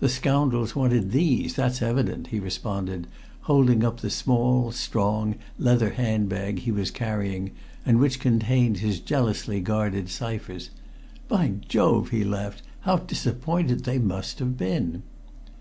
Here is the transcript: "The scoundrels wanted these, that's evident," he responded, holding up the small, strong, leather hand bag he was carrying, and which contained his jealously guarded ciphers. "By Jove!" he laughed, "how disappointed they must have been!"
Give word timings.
"The 0.00 0.08
scoundrels 0.08 0.74
wanted 0.74 1.12
these, 1.12 1.54
that's 1.54 1.82
evident," 1.82 2.26
he 2.26 2.40
responded, 2.40 3.06
holding 3.42 3.84
up 3.84 4.00
the 4.00 4.10
small, 4.10 4.72
strong, 4.72 5.36
leather 5.56 5.90
hand 5.90 6.28
bag 6.28 6.58
he 6.58 6.72
was 6.72 6.90
carrying, 6.90 7.52
and 7.86 8.00
which 8.00 8.18
contained 8.18 8.78
his 8.78 8.98
jealously 8.98 9.60
guarded 9.60 10.08
ciphers. 10.08 10.70
"By 11.28 11.52
Jove!" 11.68 12.08
he 12.08 12.24
laughed, 12.24 12.64
"how 12.80 12.96
disappointed 12.96 13.84
they 13.84 14.00
must 14.00 14.40
have 14.40 14.58
been!" 14.58 15.04